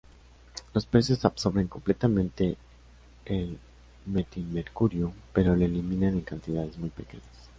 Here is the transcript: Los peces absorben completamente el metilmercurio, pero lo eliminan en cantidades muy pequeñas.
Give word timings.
Los 0.73 0.87
peces 0.87 1.25
absorben 1.25 1.67
completamente 1.67 2.57
el 3.23 3.59
metilmercurio, 4.07 5.13
pero 5.31 5.55
lo 5.55 5.63
eliminan 5.63 6.15
en 6.15 6.21
cantidades 6.21 6.75
muy 6.79 6.89
pequeñas. 6.89 7.25